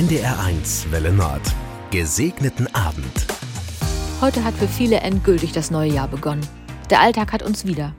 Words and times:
NDR1 0.00 0.90
Welle 0.92 1.12
Nord. 1.12 1.42
Gesegneten 1.90 2.74
Abend. 2.74 3.26
Heute 4.22 4.42
hat 4.44 4.54
für 4.54 4.66
viele 4.66 5.00
endgültig 5.00 5.52
das 5.52 5.70
neue 5.70 5.92
Jahr 5.92 6.08
begonnen. 6.08 6.40
Der 6.88 7.02
Alltag 7.02 7.34
hat 7.34 7.42
uns 7.42 7.66
wieder. 7.66 7.92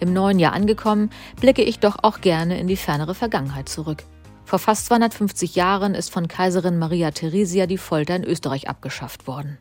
Im 0.00 0.12
neuen 0.12 0.40
Jahr 0.40 0.54
angekommen, 0.54 1.10
blicke 1.40 1.62
ich 1.62 1.78
doch 1.78 1.98
auch 2.02 2.20
gerne 2.20 2.58
in 2.58 2.66
die 2.66 2.74
fernere 2.74 3.14
Vergangenheit 3.14 3.68
zurück. 3.68 4.02
Vor 4.44 4.58
fast 4.58 4.86
250 4.86 5.54
Jahren 5.54 5.94
ist 5.94 6.10
von 6.10 6.26
Kaiserin 6.26 6.80
Maria 6.80 7.12
Theresia 7.12 7.66
die 7.66 7.78
Folter 7.78 8.16
in 8.16 8.24
Österreich 8.24 8.68
abgeschafft 8.68 9.28
worden. 9.28 9.58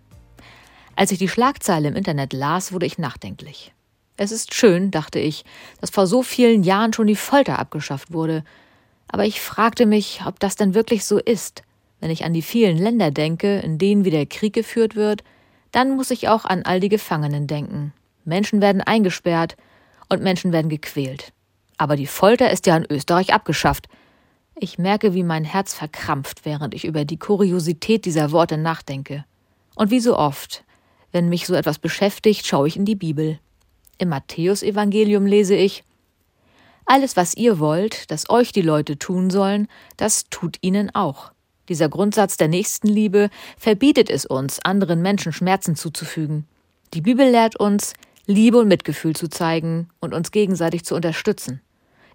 Als 0.95 1.11
ich 1.11 1.19
die 1.19 1.29
Schlagzeile 1.29 1.89
im 1.89 1.95
Internet 1.95 2.33
las, 2.33 2.73
wurde 2.73 2.87
ich 2.87 2.97
nachdenklich. 2.97 3.75
Es 4.17 4.31
ist 4.31 4.55
schön, 4.55 4.89
dachte 4.89 5.19
ich, 5.19 5.45
dass 5.81 5.91
vor 5.91 6.07
so 6.07 6.23
vielen 6.23 6.63
Jahren 6.63 6.93
schon 6.93 7.05
die 7.05 7.15
Folter 7.15 7.59
abgeschafft 7.59 8.11
wurde. 8.11 8.43
Aber 9.11 9.25
ich 9.25 9.41
fragte 9.41 9.85
mich, 9.85 10.21
ob 10.25 10.39
das 10.39 10.55
denn 10.55 10.73
wirklich 10.73 11.03
so 11.03 11.17
ist. 11.17 11.63
Wenn 11.99 12.11
ich 12.11 12.23
an 12.23 12.33
die 12.33 12.41
vielen 12.41 12.77
Länder 12.77 13.11
denke, 13.11 13.59
in 13.59 13.77
denen 13.77 14.05
wieder 14.05 14.25
Krieg 14.25 14.53
geführt 14.53 14.95
wird, 14.95 15.23
dann 15.71 15.95
muss 15.95 16.11
ich 16.11 16.29
auch 16.29 16.45
an 16.45 16.63
all 16.63 16.79
die 16.79 16.89
Gefangenen 16.89 17.47
denken. 17.47 17.93
Menschen 18.23 18.61
werden 18.61 18.81
eingesperrt 18.81 19.57
und 20.07 20.21
Menschen 20.21 20.51
werden 20.51 20.69
gequält. 20.69 21.33
Aber 21.77 21.95
die 21.95 22.07
Folter 22.07 22.51
ist 22.51 22.67
ja 22.67 22.77
in 22.77 22.85
Österreich 22.89 23.33
abgeschafft. 23.33 23.87
Ich 24.55 24.77
merke, 24.77 25.13
wie 25.13 25.23
mein 25.23 25.43
Herz 25.43 25.73
verkrampft, 25.73 26.45
während 26.45 26.73
ich 26.73 26.85
über 26.85 27.05
die 27.05 27.17
Kuriosität 27.17 28.05
dieser 28.05 28.31
Worte 28.31 28.57
nachdenke. 28.57 29.25
Und 29.75 29.89
wie 29.89 30.01
so 30.01 30.17
oft, 30.17 30.63
wenn 31.11 31.29
mich 31.29 31.47
so 31.47 31.55
etwas 31.55 31.79
beschäftigt, 31.79 32.45
schaue 32.45 32.67
ich 32.67 32.75
in 32.75 32.85
die 32.85 32.95
Bibel. 32.95 33.39
Im 33.97 34.09
Matthäusevangelium 34.09 35.25
lese 35.25 35.55
ich 35.55 35.83
Alles, 36.91 37.15
was 37.15 37.37
ihr 37.37 37.59
wollt, 37.59 38.09
dass 38.09 38.31
euch 38.31 38.51
die 38.51 38.63
Leute 38.63 38.97
tun 38.97 39.29
sollen, 39.29 39.67
das 39.95 40.23
tut 40.31 40.57
ihnen 40.61 40.89
auch. 40.95 41.31
Dieser 41.69 41.87
Grundsatz 41.87 42.35
der 42.35 42.47
Nächstenliebe 42.47 43.29
verbietet 43.59 44.09
es 44.09 44.25
uns, 44.25 44.59
anderen 44.65 45.03
Menschen 45.03 45.31
Schmerzen 45.31 45.75
zuzufügen. 45.75 46.47
Die 46.95 47.01
Bibel 47.01 47.29
lehrt 47.29 47.59
uns, 47.59 47.93
Liebe 48.25 48.57
und 48.57 48.69
Mitgefühl 48.69 49.15
zu 49.15 49.27
zeigen 49.29 49.89
und 49.99 50.15
uns 50.15 50.31
gegenseitig 50.31 50.83
zu 50.83 50.95
unterstützen. 50.95 51.61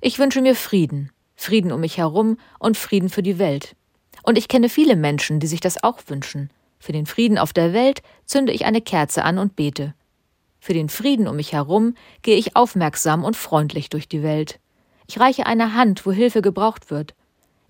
Ich 0.00 0.18
wünsche 0.18 0.42
mir 0.42 0.56
Frieden, 0.56 1.12
Frieden 1.36 1.70
um 1.70 1.80
mich 1.80 1.98
herum 1.98 2.36
und 2.58 2.76
Frieden 2.76 3.10
für 3.10 3.22
die 3.22 3.38
Welt. 3.38 3.76
Und 4.24 4.38
ich 4.38 4.48
kenne 4.48 4.68
viele 4.68 4.96
Menschen, 4.96 5.38
die 5.38 5.46
sich 5.46 5.60
das 5.60 5.84
auch 5.84 6.00
wünschen. 6.08 6.50
Für 6.80 6.90
den 6.90 7.06
Frieden 7.06 7.38
auf 7.38 7.52
der 7.52 7.74
Welt 7.74 8.02
zünde 8.26 8.50
ich 8.52 8.64
eine 8.64 8.80
Kerze 8.80 9.22
an 9.22 9.38
und 9.38 9.54
bete. 9.54 9.94
Für 10.58 10.74
den 10.74 10.88
Frieden 10.88 11.28
um 11.28 11.36
mich 11.36 11.52
herum 11.52 11.94
gehe 12.22 12.36
ich 12.36 12.56
aufmerksam 12.56 13.22
und 13.22 13.36
freundlich 13.36 13.88
durch 13.88 14.08
die 14.08 14.24
Welt. 14.24 14.58
Ich 15.06 15.20
reiche 15.20 15.46
eine 15.46 15.74
Hand, 15.74 16.06
wo 16.06 16.12
Hilfe 16.12 16.42
gebraucht 16.42 16.90
wird. 16.90 17.14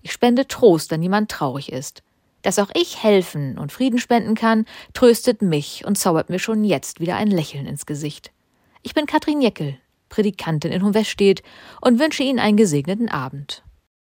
Ich 0.01 0.11
spende 0.11 0.47
Trost, 0.47 0.91
wenn 0.91 1.01
jemand 1.01 1.31
traurig 1.31 1.71
ist. 1.71 2.03
Dass 2.41 2.59
auch 2.59 2.69
ich 2.75 3.01
helfen 3.01 3.57
und 3.57 3.71
Frieden 3.71 3.97
spenden 3.97 4.35
kann, 4.35 4.65
tröstet 4.93 5.41
mich 5.41 5.83
und 5.85 5.97
zaubert 5.97 6.29
mir 6.29 6.39
schon 6.39 6.63
jetzt 6.63 6.99
wieder 6.99 7.15
ein 7.15 7.27
Lächeln 7.27 7.65
ins 7.65 7.85
Gesicht. 7.85 8.31
Ich 8.83 8.93
bin 8.93 9.07
Katrin 9.07 9.41
Jeckel, 9.41 9.79
Predikantin 10.09 10.71
in 10.71 10.83
Hohenweststedt 10.83 11.41
und 11.81 11.99
wünsche 11.99 12.21
Ihnen 12.21 12.39
einen 12.39 12.55
gesegneten 12.55 13.09
Abend. 13.09 13.63